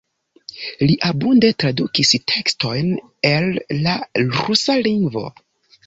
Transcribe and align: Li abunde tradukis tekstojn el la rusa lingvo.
Li 0.85 0.95
abunde 1.09 1.51
tradukis 1.65 2.15
tekstojn 2.33 2.91
el 3.35 3.49
la 3.87 3.97
rusa 4.37 4.83
lingvo. 4.89 5.29